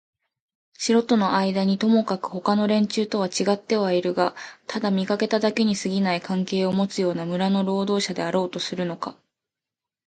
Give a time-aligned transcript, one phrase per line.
[0.79, 4.33] 城とのあいだにともかくもほかの連中とはちがってはいるが
[4.65, 9.15] ただ見かけだけにすぎない関係をもつような村の労働者であろうとするのか、